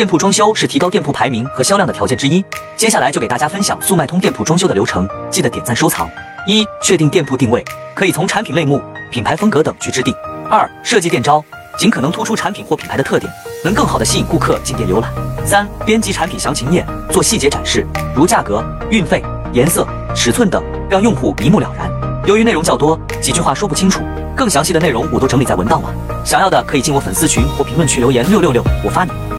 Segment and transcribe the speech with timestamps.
[0.00, 2.42] 店铺装修是提高店铺排名和销量的条件之一。
[2.74, 6.08] 接下来就给大家分享速卖通店铺装修的流程，记得点赞收藏。
[6.46, 7.62] 一、确定店铺定位，
[7.94, 10.14] 可以从产品类目、品牌风格等去制定。
[10.48, 11.44] 二、设计店招，
[11.76, 13.30] 尽可能突出产品或品牌的特点，
[13.62, 15.12] 能更好的吸引顾客进店浏览。
[15.44, 17.86] 三、编辑产品详情页，做细节展示，
[18.16, 19.22] 如价格、运费、
[19.52, 19.86] 颜色、
[20.16, 21.90] 尺寸等，让用户一目了然。
[22.24, 24.00] 由于内容较多，几句话说不清楚，
[24.34, 25.94] 更详细的内容我都整理在文档了。
[26.24, 29.10] 想要的可以进我粉丝群或评论区留言六六六，我发你。